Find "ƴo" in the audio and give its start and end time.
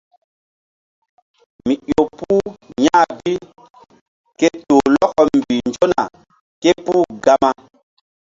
1.89-2.01